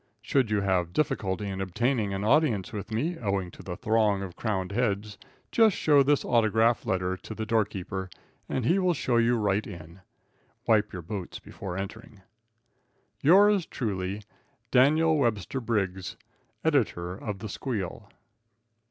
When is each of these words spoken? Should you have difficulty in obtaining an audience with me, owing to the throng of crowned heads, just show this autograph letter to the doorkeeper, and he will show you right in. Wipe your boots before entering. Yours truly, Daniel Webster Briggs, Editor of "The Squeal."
Should 0.23 0.49
you 0.49 0.61
have 0.61 0.93
difficulty 0.93 1.47
in 1.47 1.61
obtaining 1.61 2.11
an 2.11 2.23
audience 2.23 2.73
with 2.73 2.89
me, 2.89 3.19
owing 3.19 3.51
to 3.51 3.61
the 3.61 3.77
throng 3.77 4.23
of 4.23 4.35
crowned 4.35 4.71
heads, 4.71 5.19
just 5.51 5.75
show 5.77 6.01
this 6.01 6.25
autograph 6.25 6.87
letter 6.87 7.15
to 7.17 7.35
the 7.35 7.45
doorkeeper, 7.45 8.09
and 8.49 8.65
he 8.65 8.79
will 8.79 8.95
show 8.95 9.17
you 9.17 9.37
right 9.37 9.67
in. 9.67 10.01
Wipe 10.67 10.91
your 10.91 11.03
boots 11.03 11.37
before 11.37 11.77
entering. 11.77 12.21
Yours 13.21 13.67
truly, 13.67 14.23
Daniel 14.71 15.15
Webster 15.19 15.61
Briggs, 15.61 16.17
Editor 16.63 17.13
of 17.13 17.37
"The 17.37 17.49
Squeal." 17.49 18.09